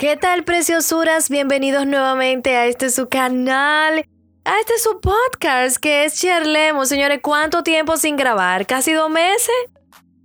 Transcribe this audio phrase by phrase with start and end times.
[0.00, 1.28] ¿Qué tal, preciosuras?
[1.28, 4.02] Bienvenidos nuevamente a este su canal,
[4.46, 6.88] a este su podcast que es Charlemos.
[6.88, 8.66] Señores, ¿cuánto tiempo sin grabar?
[8.66, 9.50] ¿Casi dos meses?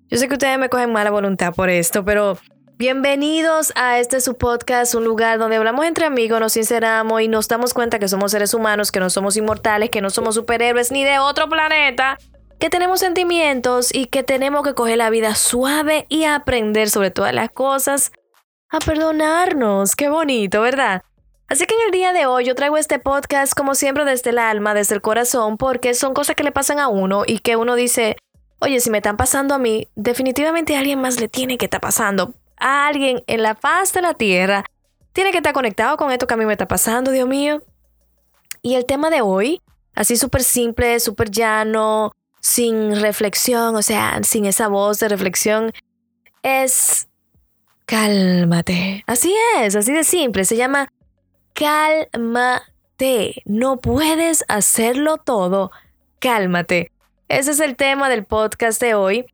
[0.08, 2.38] Yo sé que ustedes me cogen mala voluntad por esto, pero
[2.78, 7.50] bienvenidos a este su podcast, un lugar donde hablamos entre amigos, nos sinceramos y nos
[7.50, 11.04] damos cuenta que somos seres humanos, que no somos inmortales, que no somos superhéroes ni
[11.04, 12.18] de otro planeta,
[12.60, 17.34] que tenemos sentimientos y que tenemos que coger la vida suave y aprender sobre todas
[17.34, 18.14] las cosas
[18.70, 19.96] a perdonarnos.
[19.96, 21.04] Qué bonito, ¿verdad?
[21.48, 24.40] Así que en el día de hoy yo traigo este podcast como siempre desde el
[24.40, 27.76] alma, desde el corazón, porque son cosas que le pasan a uno y que uno
[27.76, 28.18] dice,
[28.60, 31.82] oye, si me están pasando a mí, definitivamente a alguien más le tiene que estar
[31.82, 32.34] pasando.
[32.58, 34.66] A alguien en la faz de la tierra
[35.14, 37.62] tiene que estar conectado con esto que a mí me está pasando, Dios mío.
[38.62, 39.62] Y el tema de hoy,
[39.94, 42.12] así súper simple, súper llano,
[42.42, 45.72] sin reflexión, o sea, sin esa voz de reflexión,
[46.42, 47.08] es
[47.86, 49.04] cálmate.
[49.08, 50.46] Así es, así de simple.
[50.46, 50.90] Se llama
[51.54, 53.42] cálmate.
[53.46, 55.72] No puedes hacerlo todo.
[56.20, 56.92] Cálmate.
[57.28, 59.26] Ese es el tema del podcast de hoy.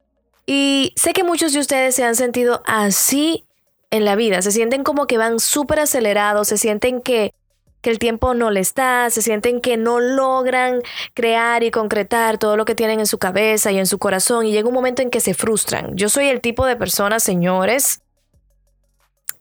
[0.46, 3.46] Y sé que muchos de ustedes se han sentido así
[3.90, 4.42] en la vida.
[4.42, 7.34] Se sienten como que van súper acelerados, se sienten que,
[7.82, 10.82] que el tiempo no les da, se sienten que no logran
[11.14, 14.46] crear y concretar todo lo que tienen en su cabeza y en su corazón.
[14.46, 15.96] Y llega un momento en que se frustran.
[15.96, 18.02] Yo soy el tipo de persona, señores,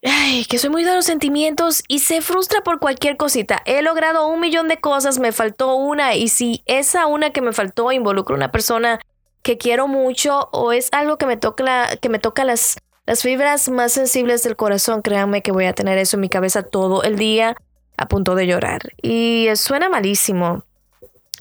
[0.03, 3.63] ay, que soy muy de los sentimientos y se frustra por cualquier cosita.
[3.65, 7.53] He logrado un millón de cosas, me faltó una y si esa una que me
[7.53, 9.01] faltó involucra una persona
[9.43, 13.69] que quiero mucho o es algo que me toca, que me toca las, las fibras
[13.69, 17.17] más sensibles del corazón, créanme que voy a tener eso en mi cabeza todo el
[17.17, 17.57] día
[17.97, 18.81] a punto de llorar.
[19.03, 20.65] Y suena malísimo,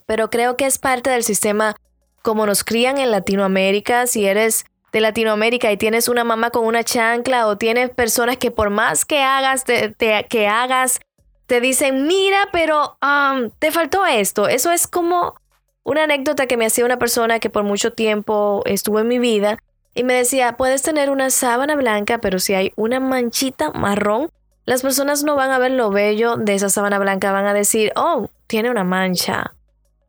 [0.05, 1.75] pero creo que es parte del sistema
[2.21, 4.07] como nos crían en Latinoamérica.
[4.07, 8.51] Si eres de Latinoamérica y tienes una mamá con una chancla o tienes personas que
[8.51, 9.95] por más que hagas, te,
[10.29, 10.99] que hagas,
[11.45, 14.47] te dicen, mira, pero um, te faltó esto.
[14.47, 15.35] Eso es como
[15.83, 19.57] una anécdota que me hacía una persona que por mucho tiempo estuvo en mi vida
[19.95, 24.29] y me decía, puedes tener una sábana blanca, pero si hay una manchita marrón,
[24.65, 27.91] las personas no van a ver lo bello de esa sábana blanca, van a decir,
[27.95, 29.55] oh, tiene una mancha.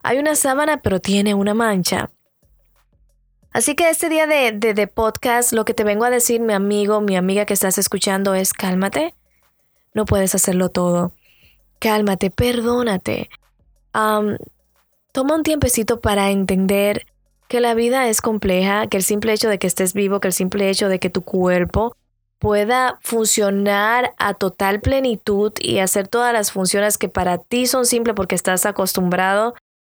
[0.02, 2.10] Hay una sábana, pero tiene una mancha.
[3.52, 7.00] Así que este día de, de, podcast, lo que te vengo a decir, mi amigo,
[7.00, 9.14] mi amiga que estás escuchando, es cálmate.
[9.92, 11.12] No puedes hacerlo todo.
[11.80, 13.28] Cálmate, perdónate.
[13.92, 17.06] toma un tiempecito para entender
[17.48, 20.34] que la vida es compleja, que el simple hecho de que estés vivo, que el
[20.34, 21.96] simple hecho de que tu cuerpo
[22.38, 28.14] pueda funcionar a total plenitud y hacer todas las funciones que para ti son simples
[28.14, 29.54] porque estás acostumbrado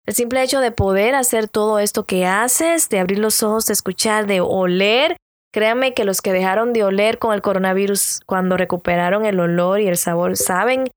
[0.07, 3.73] el simple hecho de poder hacer todo esto que haces, de abrir los ojos, de
[3.73, 5.17] escuchar, de oler,
[5.53, 9.87] créanme que los que dejaron de oler con el coronavirus cuando recuperaron el olor y
[9.87, 10.91] el sabor saben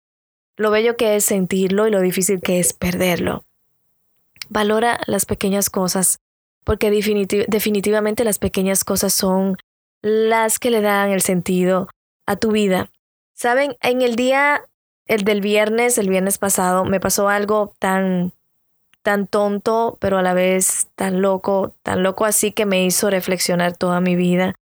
[0.58, 3.44] lo bello que es sentirlo y lo difícil que es perderlo.
[4.50, 6.20] Valora las pequeñas cosas,
[6.64, 9.58] porque definitivamente las pequeñas cosas son
[10.02, 11.90] las que le dan el sentido
[12.26, 12.90] a tu vida.
[13.34, 14.64] Saben, en el día
[15.08, 18.32] el del viernes, el viernes pasado, me pasó algo tan
[19.06, 23.78] tan tonto, pero a la vez tan loco, tan loco así que me hizo reflexionar
[23.78, 24.56] toda mi vida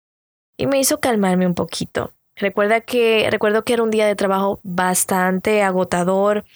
[0.56, 2.14] y me hizo calmarme un poquito.
[2.36, 6.46] Recuerda que, recuerdo que era un día de trabajo bastante agotador,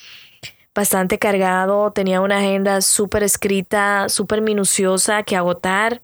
[0.75, 6.01] bastante cargado, tenía una agenda súper escrita, súper minuciosa que agotar.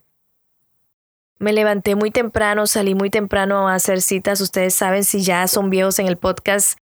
[1.39, 4.43] Me levanté muy temprano, salí muy temprano a hacer citas.
[4.43, 6.79] Ustedes saben si ya son viejos en el podcast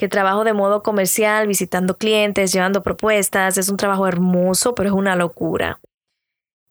[0.00, 3.58] que trabajo de modo comercial, visitando clientes, llevando propuestas.
[3.58, 5.78] Es un trabajo hermoso, pero es una locura.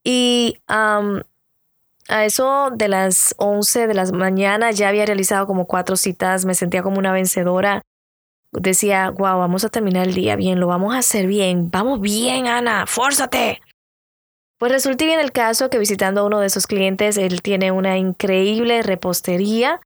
[0.03, 6.45] Y a eso de las 11 de la mañana ya había realizado como cuatro citas,
[6.45, 7.83] me sentía como una vencedora.
[8.51, 12.47] Decía, wow, vamos a terminar el día bien, lo vamos a hacer bien, vamos bien,
[12.47, 13.61] Ana, fórzate.
[14.57, 17.99] Pues resulta bien el caso que visitando a uno de esos clientes, él tiene una
[17.99, 19.81] increíble repostería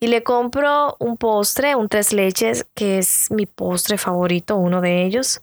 [0.00, 5.04] y le compro un postre, un tres leches, que es mi postre favorito, uno de
[5.04, 5.42] ellos.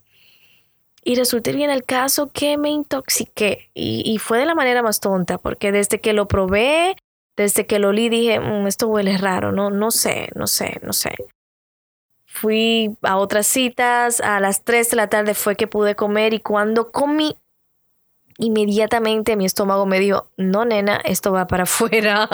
[1.03, 5.37] Y resulta bien el caso que me intoxiqué y, fue de la manera más tonta,
[5.37, 6.97] porque desde que lo probé,
[7.37, 10.91] desde que lo olí, dije, mm, esto huele raro, no, no sé, no sé, no
[10.91, 11.15] sé.
[12.25, 16.39] Fui a otras citas, a las 3 de la tarde fue que pude comer y
[16.39, 17.37] cuando comí,
[18.39, 22.27] inmediatamente mi estómago me dijo, no nena, esto va para afuera.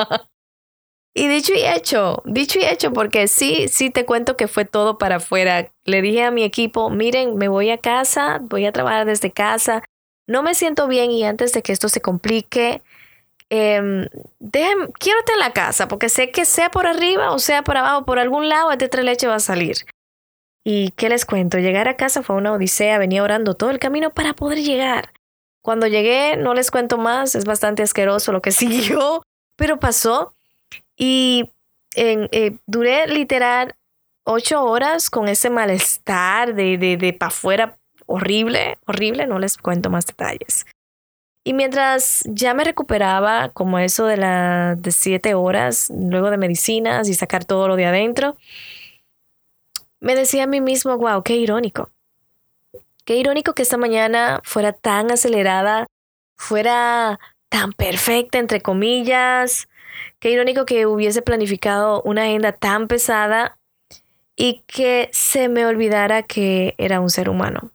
[1.15, 4.97] Y dicho y hecho, dicho y hecho, porque sí, sí te cuento que fue todo
[4.97, 5.71] para afuera.
[5.85, 9.83] Le dije a mi equipo, miren, me voy a casa, voy a trabajar desde casa,
[10.27, 12.81] no me siento bien y antes de que esto se complique,
[13.49, 18.17] eh, en la casa, porque sé que sea por arriba o sea por abajo, por
[18.17, 19.77] algún lado, este tres leche va a salir.
[20.65, 24.11] Y qué les cuento, llegar a casa fue una odisea, venía orando todo el camino
[24.11, 25.11] para poder llegar.
[25.61, 29.23] Cuando llegué, no les cuento más, es bastante asqueroso lo que siguió,
[29.55, 30.33] pero pasó.
[30.95, 31.51] Y
[31.95, 33.75] eh, duré literal
[34.23, 39.89] ocho horas con ese malestar de, de, de para afuera horrible, horrible, no les cuento
[39.89, 40.65] más detalles.
[41.45, 47.09] Y mientras ya me recuperaba, como eso de las de siete horas, luego de medicinas
[47.09, 48.37] y sacar todo lo de adentro,
[49.99, 51.89] me decía a mí mismo, wow, qué irónico.
[53.05, 55.85] Qué irónico que esta mañana fuera tan acelerada,
[56.37, 57.19] fuera
[57.49, 59.67] tan perfecta, entre comillas.
[60.19, 63.57] Qué irónico que hubiese planificado una agenda tan pesada
[64.35, 67.71] y que se me olvidara que era un ser humano.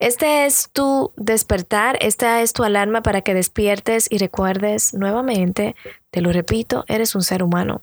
[0.00, 5.74] Este es tu despertar, esta es tu alarma para que despiertes y recuerdes nuevamente,
[6.12, 7.82] te lo repito, eres un ser humano.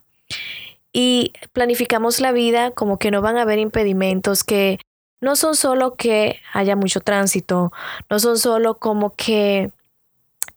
[0.93, 4.79] Y planificamos la vida como que no van a haber impedimentos, que
[5.19, 7.73] no son solo que haya mucho tránsito,
[8.09, 9.71] no son solo como que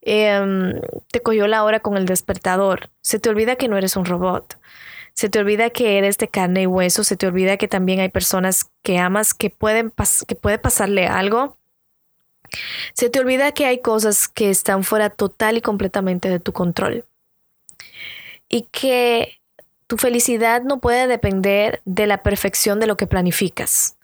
[0.03, 0.81] em,
[1.11, 4.59] te cogió la hora con el despertador, se te olvida que no eres un robot.
[5.15, 8.09] Se te olvida que eres de carne y hueso, se te olvida que también hay
[8.09, 9.93] personas que amas que pueden
[10.29, 11.57] que puede pasarle algo.
[12.95, 17.05] Se te olvida que hay cosas que están fuera total y completamente de tu control.
[18.49, 19.41] Y que
[19.89, 23.97] tu felicidad no puede depender de la perfección de lo que planificas.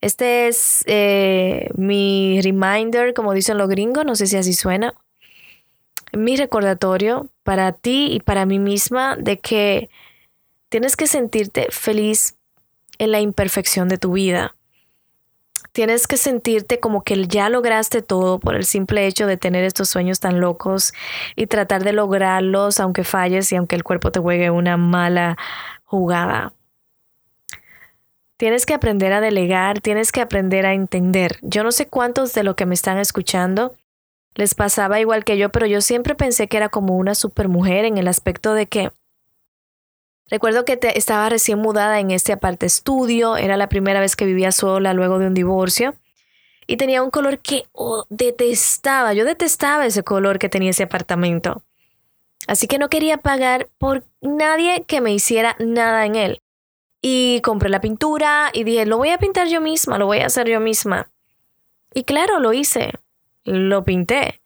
[0.00, 4.92] Este es eh, mi reminder, como dicen los gringos, no sé si así suena,
[6.16, 9.90] mi recordatorio para ti y para mí misma de que
[10.74, 12.36] Tienes que sentirte feliz
[12.98, 14.56] en la imperfección de tu vida.
[15.70, 19.88] Tienes que sentirte como que ya lograste todo por el simple hecho de tener estos
[19.88, 20.92] sueños tan locos
[21.36, 25.38] y tratar de lograrlos aunque falles y aunque el cuerpo te juegue una mala
[25.84, 26.52] jugada.
[28.36, 31.38] Tienes que aprender a delegar, tienes que aprender a entender.
[31.42, 33.76] Yo no sé cuántos de los que me están escuchando
[34.34, 37.98] les pasaba igual que yo, pero yo siempre pensé que era como una supermujer en
[37.98, 38.90] el aspecto de que
[40.30, 44.52] Recuerdo que estaba recién mudada en este aparte estudio, era la primera vez que vivía
[44.52, 45.94] sola luego de un divorcio
[46.66, 51.62] y tenía un color que oh, detestaba, yo detestaba ese color que tenía ese apartamento.
[52.46, 56.40] Así que no quería pagar por nadie que me hiciera nada en él.
[57.02, 60.26] Y compré la pintura y dije, lo voy a pintar yo misma, lo voy a
[60.26, 61.10] hacer yo misma.
[61.92, 62.94] Y claro, lo hice,
[63.44, 64.40] lo pinté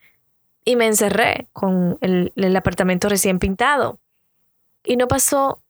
[0.65, 3.99] y me encerré con el, apartamento recién pintado.
[4.85, 5.63] Y no pasó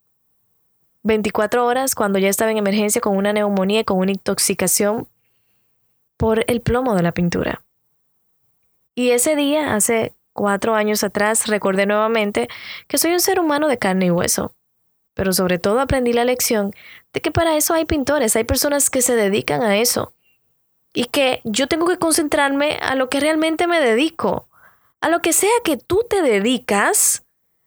[1.04, 5.06] 24 horas cuando ya estaba en emergencia con una neumonía y con una intoxicación
[6.16, 7.62] por el plomo de la pintura.
[8.96, 12.48] Y ese día, hace cuatro años atrás, recordé nuevamente
[12.88, 14.52] que soy un ser humano de carne y hueso.
[15.14, 16.72] Pero sobre todo aprendí la lección
[17.12, 20.12] de que para eso hay pintores, hay personas que se dedican a eso.
[20.92, 24.48] Y que yo tengo que concentrarme a lo que realmente me dedico.
[25.00, 27.24] A lo que sea que tú te dedicas,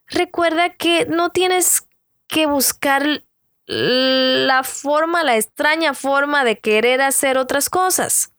[0.07, 1.87] recuerda que no tienes
[2.27, 3.23] que buscar
[3.67, 8.33] la forma, la extraña forma de querer hacer otras cosas.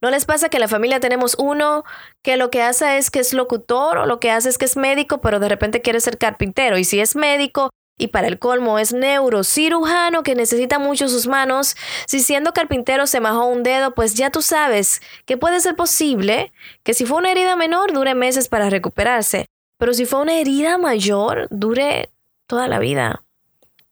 [0.00, 1.84] ¿No les pasa que en la familia tenemos uno
[2.22, 4.76] que lo que hace es que es locutor o lo que hace es que es
[4.76, 6.76] médico, pero de repente quiere ser carpintero?
[6.76, 7.70] Y si es médico
[8.02, 11.76] y para el colmo es neurocirujano que necesita mucho sus manos,
[12.08, 16.52] si siendo carpintero se majó un dedo, pues ya tú sabes que puede ser posible
[16.82, 19.46] que si fue una herida menor dure meses para recuperarse,
[19.78, 22.10] pero si fue una herida mayor dure
[22.48, 23.22] toda la vida.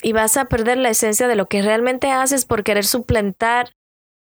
[0.02, 3.76] Y vas a perder la esencia de lo que realmente haces por querer suplantar,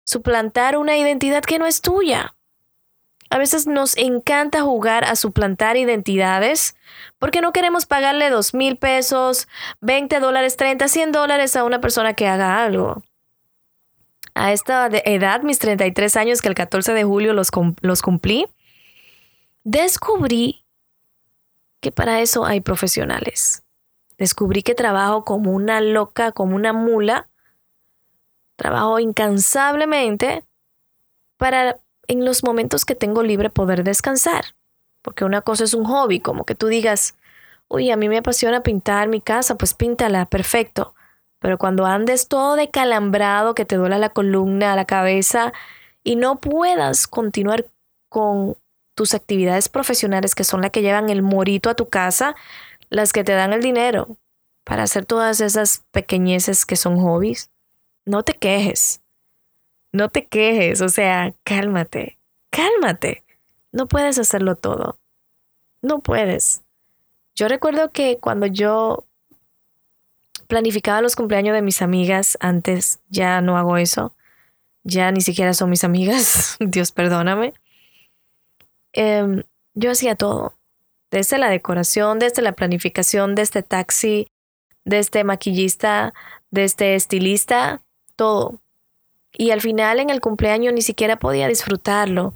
[0.06, 2.36] suplantar una identidad que no es tuya.
[3.34, 6.76] A veces nos encanta jugar a suplantar identidades
[7.18, 9.48] porque no queremos pagarle dos mil pesos,
[9.82, 13.02] 20 dólares, 30, 100 dólares a una persona que haga algo.
[14.36, 17.50] A esta edad, mis 33 años, que el 14 de julio los,
[17.82, 18.46] los cumplí,
[19.64, 20.64] descubrí
[21.80, 23.64] que para eso hay profesionales.
[24.20, 27.28] Descubrí que trabajo como una loca, como una mula.
[28.58, 30.44] Trabajo incansablemente
[31.38, 34.56] para en los momentos que tengo libre poder descansar.
[35.02, 37.16] Porque una cosa es un hobby, como que tú digas,
[37.68, 40.96] uy, a mí me apasiona pintar mi casa, pues píntala, perfecto.
[41.40, 45.52] Pero cuando andes todo decalambrado, que te duela la columna, la cabeza,
[46.04, 47.66] y no puedas continuar
[48.10, 48.56] con
[48.96, 52.36] tus actividades profesionales, que son las que llevan el morito a tu casa,
[52.90, 54.18] las que te dan el dinero
[54.64, 57.52] para hacer todas esas pequeñeces que son hobbies,
[58.06, 59.03] no te quejes.
[59.94, 62.18] No te quejes, o sea, cálmate,
[62.50, 63.24] cálmate.
[63.72, 65.00] No puedes hacerlo todo.
[65.82, 66.64] No puedes.
[67.36, 69.06] Yo recuerdo que cuando yo
[70.48, 74.16] planificaba los cumpleaños de mis amigas, antes ya no hago eso,
[74.84, 77.54] ya ni siquiera son mis amigas, Dios perdóname.
[78.94, 80.56] Em, yo hacía todo,
[81.12, 84.28] desde la decoración, desde la planificación, desde taxi,
[84.86, 86.14] desde maquillista,
[86.52, 87.82] desde estilista,
[88.16, 88.60] todo.
[89.36, 92.34] Y al final en el cumpleaños ni siquiera podía disfrutarlo.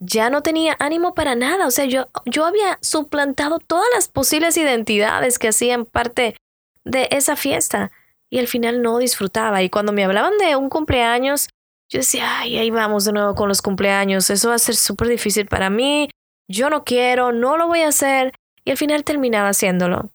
[0.00, 1.66] Ya no tenía ánimo para nada.
[1.66, 6.36] O sea, yo, yo había suplantado todas las posibles identidades que hacían parte
[6.84, 7.92] de esa fiesta.
[8.28, 9.62] Y al final no disfrutaba.
[9.62, 11.48] Y cuando me hablaban de un cumpleaños,
[11.88, 14.30] yo decía, ay, ahí vamos de nuevo con los cumpleaños.
[14.30, 16.08] Eso va a ser súper difícil para mí.
[16.48, 18.32] Yo no quiero, no lo voy a hacer.
[18.64, 20.10] Y al final terminaba haciéndolo.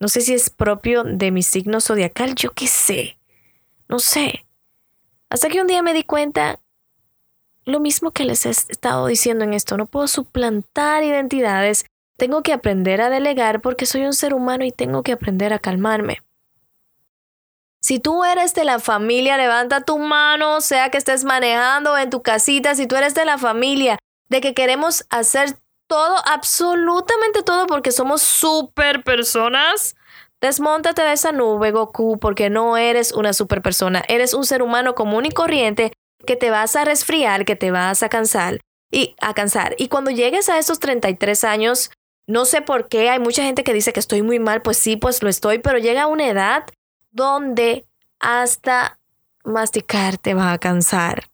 [0.00, 3.18] No sé si es propio de mi signo zodiacal, yo qué sé.
[3.88, 4.44] No sé.
[5.30, 6.58] Hasta que un día me di cuenta,
[7.64, 12.52] lo mismo que les he estado diciendo en esto, no puedo suplantar identidades, tengo que
[12.52, 16.20] aprender a delegar porque soy un ser humano y tengo que aprender a calmarme.
[17.80, 22.22] Si tú eres de la familia, levanta tu mano, sea que estés manejando en tu
[22.22, 25.56] casita, si tú eres de la familia, de que queremos hacer
[25.86, 29.96] todo, absolutamente todo, porque somos super personas,
[30.40, 34.02] Desmóntate de esa nube, Goku, porque no eres una super persona.
[34.08, 35.92] Eres un ser humano común y corriente
[36.26, 39.74] que te vas a resfriar, que te vas a cansar y a cansar.
[39.78, 41.90] Y cuando llegues a esos 33 años,
[42.26, 44.96] no sé por qué, hay mucha gente que dice que estoy muy mal, pues sí,
[44.96, 46.64] pues lo estoy, pero llega una edad
[47.10, 47.84] donde
[48.18, 48.98] hasta
[49.44, 51.24] masticar te va a cansar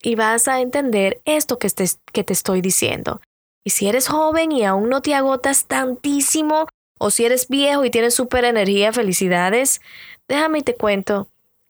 [0.00, 3.20] y vas a entender esto que te, que te estoy diciendo.
[3.64, 7.90] Y si eres joven y aún no te agotas tantísimo, o si eres viejo y
[7.90, 9.80] tienes súper energía, felicidades,
[10.28, 11.28] déjame y te cuento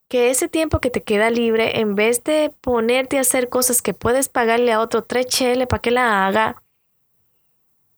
[0.08, 3.94] que ese tiempo que te queda libre, en vez de ponerte a hacer cosas que
[3.94, 5.26] puedes pagarle a otro tres
[5.68, 6.62] para que la haga,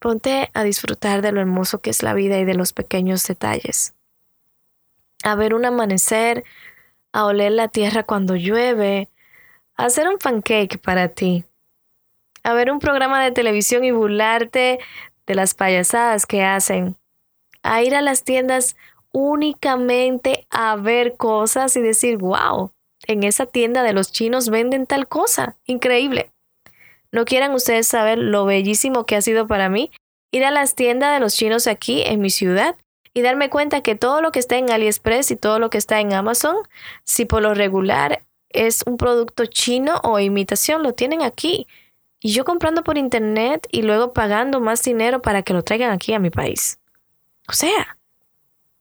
[0.00, 3.94] ponte a disfrutar de lo hermoso que es la vida y de los pequeños detalles.
[5.22, 6.44] A ver un amanecer,
[7.12, 9.08] a oler la tierra cuando llueve,
[9.76, 11.44] a hacer un pancake para ti,
[12.42, 14.80] a ver un programa de televisión y burlarte
[15.26, 16.96] de las payasadas que hacen,
[17.62, 18.76] a ir a las tiendas
[19.12, 22.72] únicamente a ver cosas y decir, wow,
[23.06, 26.30] en esa tienda de los chinos venden tal cosa, increíble.
[27.12, 29.90] No quieran ustedes saber lo bellísimo que ha sido para mí
[30.32, 32.76] ir a las tiendas de los chinos aquí en mi ciudad
[33.12, 36.00] y darme cuenta que todo lo que está en AliExpress y todo lo que está
[36.00, 36.56] en Amazon,
[37.04, 41.66] si por lo regular es un producto chino o imitación, lo tienen aquí.
[42.22, 46.12] Y yo comprando por internet y luego pagando más dinero para que lo traigan aquí
[46.12, 46.79] a mi país.
[47.50, 47.98] O sea,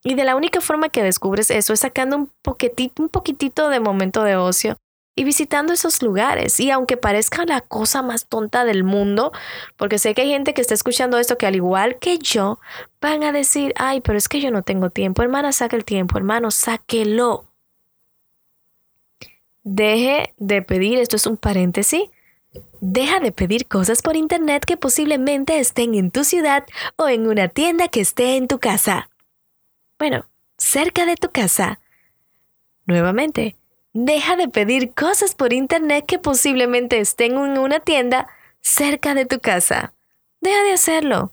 [0.04, 3.80] y de la única forma que descubres eso es sacando un poquitito, un poquitito de
[3.80, 4.76] momento de ocio
[5.16, 6.60] y visitando esos lugares.
[6.60, 9.32] Y aunque parezca la cosa más tonta del mundo,
[9.76, 12.60] porque sé que hay gente que está escuchando esto que al igual que yo,
[13.00, 15.22] van a decir, ay, pero es que yo no tengo tiempo.
[15.22, 17.46] Hermana, saca el tiempo, hermano, sáquelo.
[19.64, 22.04] Deje de pedir, esto es un paréntesis,
[22.80, 26.64] Deja de pedir cosas por internet que posiblemente estén en tu ciudad
[26.96, 29.10] o en una tienda que esté en tu casa.
[29.98, 30.26] Bueno,
[30.58, 31.80] cerca de tu casa.
[32.86, 33.56] Nuevamente,
[33.92, 38.28] deja de pedir cosas por internet que posiblemente estén en una tienda
[38.60, 39.94] cerca de tu casa.
[40.40, 41.32] Deja de hacerlo.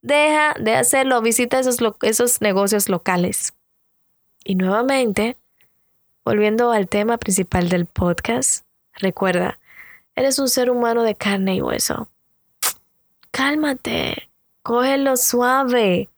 [0.00, 1.20] Deja de hacerlo.
[1.22, 3.54] Visita esos, esos negocios locales.
[4.44, 5.36] Y nuevamente,
[6.24, 9.60] volviendo al tema principal del podcast, recuerda,
[10.14, 12.08] Eres un ser humano de carne y hueso.
[13.30, 14.30] Cálmate,
[14.62, 16.10] cógelo suave.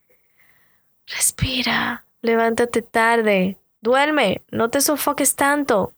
[1.07, 5.93] Respira, levántate tarde, duerme, no te sofoques tanto.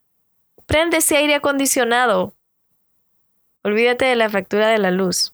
[0.67, 2.33] Prende ese aire acondicionado.
[3.63, 5.33] Olvídate de la factura de la luz.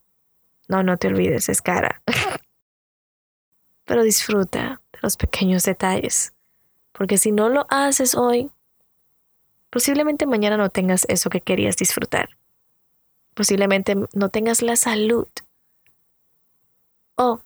[0.69, 2.01] No, no te olvides, es cara.
[3.85, 6.33] Pero disfruta de los pequeños detalles,
[6.93, 8.49] porque si no lo haces hoy,
[9.69, 12.29] posiblemente mañana no tengas eso que querías disfrutar
[13.33, 15.27] posiblemente no tengas la salud
[17.15, 17.41] o,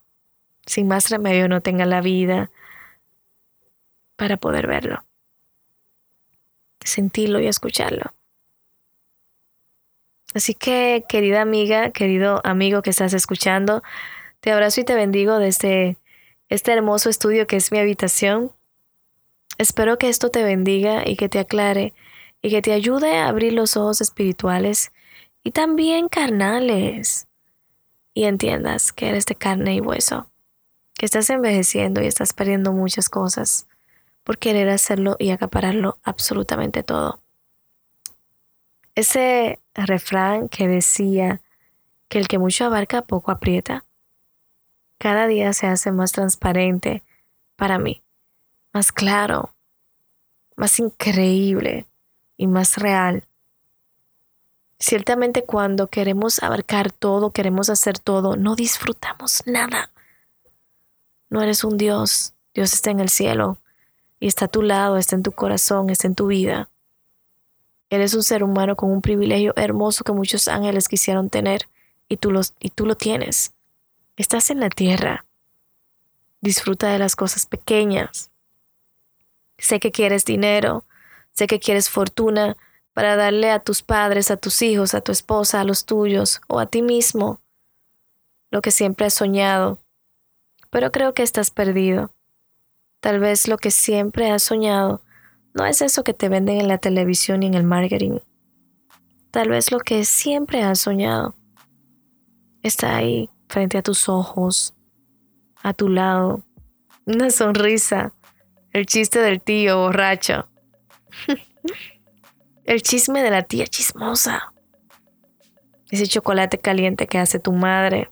[0.65, 2.51] sin más remedio, no tengas la vida
[4.15, 5.03] para poder verlo,
[6.83, 8.13] sentirlo y escucharlo.
[10.33, 13.81] Así que, querida amiga, querido amigo que estás escuchando,
[14.39, 15.97] te abrazo y te bendigo desde
[16.49, 18.51] este hermoso estudio que es mi habitación.
[19.57, 21.93] Espero que esto te bendiga y que te aclare
[22.41, 24.91] y que te ayude a abrir los ojos espirituales
[25.47, 27.25] y también carnales.
[28.13, 30.29] Y entiendas que eres de carne y hueso,
[30.95, 33.65] que estás envejeciendo y estás perdiendo muchas cosas
[34.25, 37.21] por querer hacerlo y acapararlo absolutamente todo.
[38.93, 41.41] Ese refrán que decía
[42.09, 43.85] que el que mucho abarca poco aprieta.
[44.97, 47.03] Cada día se hace más transparente
[47.55, 48.03] para mí,
[48.73, 49.55] más claro,
[50.57, 51.85] más increíble
[52.35, 53.26] y más real.
[54.79, 59.89] Ciertamente cuando queremos abarcar todo, queremos hacer todo, no disfrutamos nada.
[61.29, 63.57] No eres un Dios, Dios está en el cielo
[64.19, 66.69] y está a tu lado, está en tu corazón, está en tu vida.
[67.89, 71.67] Eres un ser humano con un privilegio hermoso que muchos ángeles quisieron tener
[72.07, 73.53] y tú, los, y tú lo tienes.
[74.15, 75.25] Estás en la tierra.
[76.41, 78.29] Disfruta de las cosas pequeñas.
[79.57, 80.85] Sé que quieres dinero,
[81.33, 82.57] sé que quieres fortuna
[82.97, 86.59] para darle a tus padres, a tus hijos, a tu esposa, a los tuyos o
[86.59, 87.39] a ti mismo
[88.49, 89.77] lo que siempre has soñado.
[90.71, 92.09] Pero creo que estás perdido.
[92.99, 95.03] Tal vez lo que siempre has soñado
[95.53, 98.17] no es eso que te venden en la televisión y en el marketing.
[99.29, 101.35] Tal vez lo que siempre has soñado
[102.63, 104.73] está ahí, frente a tus ojos,
[105.61, 106.41] a tu lado.
[107.05, 108.11] Una sonrisa,
[108.71, 110.49] el chiste del tío borracho,
[112.67, 114.53] el chisme de la tía chismosa,
[115.89, 118.09] ese chocolate caliente que hace tu madre,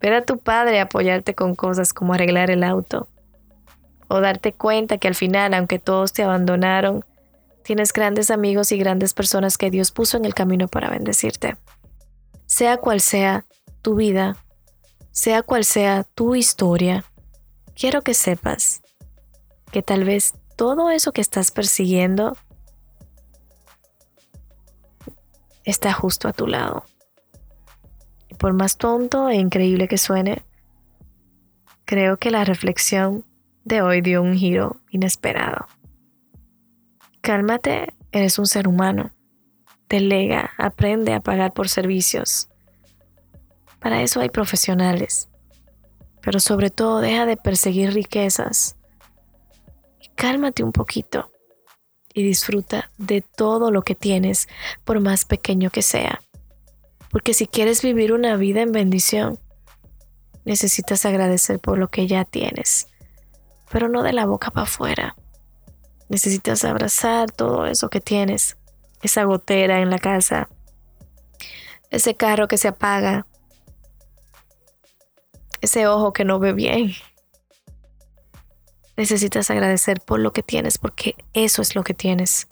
[0.00, 3.06] ver a tu padre apoyarte con cosas como arreglar el auto,
[4.08, 7.04] o darte cuenta que al final, aunque todos te abandonaron,
[7.62, 11.56] tienes grandes amigos y grandes personas que Dios puso en el camino para bendecirte.
[12.46, 13.44] Sea cual sea
[13.82, 14.38] tu vida,
[15.10, 17.04] sea cual sea tu historia,
[17.74, 18.80] quiero que sepas
[19.70, 22.38] que tal vez todo eso que estás persiguiendo
[25.64, 26.84] está justo a tu lado.
[28.38, 30.42] Por más tonto e increíble que suene,
[31.84, 33.24] creo que la reflexión
[33.64, 35.66] de hoy dio un giro inesperado.
[37.20, 39.12] Cálmate, eres un ser humano.
[39.88, 42.48] Delega, aprende a pagar por servicios.
[43.80, 45.28] Para eso hay profesionales.
[46.20, 48.76] Pero sobre todo deja de perseguir riquezas.
[50.16, 51.33] Cálmate un poquito
[52.14, 54.48] y disfruta de todo lo que tienes,
[54.84, 56.22] por más pequeño que sea.
[57.10, 59.38] Porque si quieres vivir una vida en bendición,
[60.46, 62.88] necesitas agradecer por lo que ya tienes
[63.74, 65.16] pero no de la boca para afuera.
[66.08, 68.56] Necesitas abrazar todo eso que tienes,
[69.02, 70.48] esa gotera en la casa,
[71.90, 73.26] ese carro que se apaga,
[75.60, 76.92] ese ojo que no ve bien.
[78.96, 82.48] Necesitas agradecer por lo que tienes, porque eso es lo que tienes.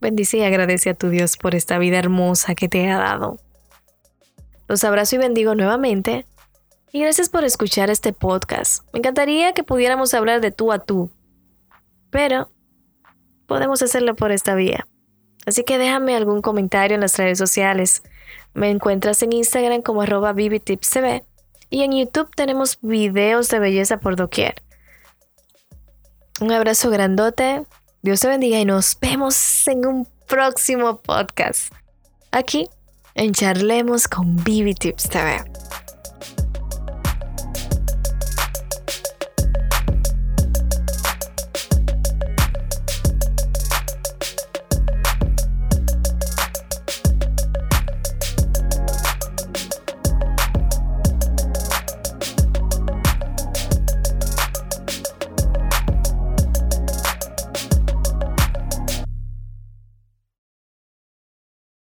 [0.00, 3.38] Bendice y agradece a tu Dios por esta vida hermosa que te ha dado.
[4.68, 6.26] Los abrazo y bendigo nuevamente
[6.92, 8.84] y gracias por escuchar este podcast.
[8.92, 11.10] Me encantaría que pudiéramos hablar de tú a tú,
[12.10, 12.50] pero
[13.46, 14.86] podemos hacerlo por esta vía.
[15.46, 18.02] Así que déjame algún comentario en las redes sociales.
[18.52, 21.24] Me encuentras en Instagram como arroba TV
[21.70, 24.62] y en YouTube tenemos videos de belleza por doquier.
[26.40, 27.64] Un abrazo grandote,
[28.02, 31.72] Dios te bendiga y nos vemos en un próximo podcast.
[32.30, 32.68] Aquí
[33.16, 35.42] en Charlemos con Vivi Tips TV.